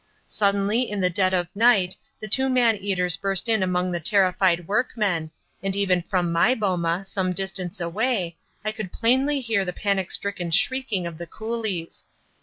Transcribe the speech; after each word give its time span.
Suddenly 0.25 0.89
in 0.89 0.99
the 0.99 1.11
dead 1.11 1.31
of 1.31 1.47
night 1.53 1.95
the 2.19 2.27
two 2.27 2.49
man 2.49 2.75
eaters 2.75 3.17
burst 3.17 3.47
in 3.47 3.61
among 3.61 3.91
the 3.91 3.99
terrified 3.99 4.67
workmen, 4.67 5.29
and 5.61 5.75
even 5.75 6.01
from 6.01 6.31
my 6.31 6.55
boma, 6.55 7.05
some 7.05 7.33
distance 7.33 7.79
away, 7.79 8.35
I 8.65 8.71
could 8.71 8.91
plainly 8.91 9.41
hear 9.41 9.63
the 9.63 9.73
panic 9.73 10.09
stricken 10.09 10.49
shrieking 10.49 11.05
of 11.05 11.19
the 11.19 11.27
coolies. 11.27 12.05